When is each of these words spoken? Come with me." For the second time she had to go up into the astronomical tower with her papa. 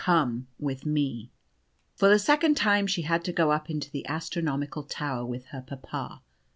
Come 0.07 0.47
with 0.57 0.83
me." 0.83 1.29
For 1.93 2.09
the 2.09 2.17
second 2.17 2.57
time 2.57 2.87
she 2.87 3.03
had 3.03 3.23
to 3.25 3.31
go 3.31 3.51
up 3.51 3.69
into 3.69 3.91
the 3.91 4.07
astronomical 4.07 4.81
tower 4.81 5.23
with 5.23 5.45
her 5.53 5.61
papa. 5.61 6.23